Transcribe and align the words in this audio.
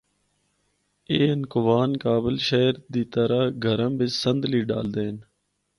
اے 1.09 1.17
ہندکوان 1.31 1.89
کابل 2.03 2.35
شہر 2.47 2.73
دی 2.93 3.03
طرح 3.13 3.41
گھراں 3.63 3.91
بچ 3.97 4.11
صندلی 4.23 4.61
ڈالدے 4.69 5.03
ہن۔ 5.09 5.17